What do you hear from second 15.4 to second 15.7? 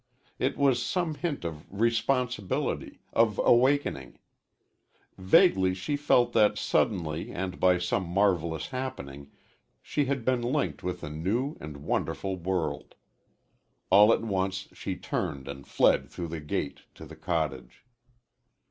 and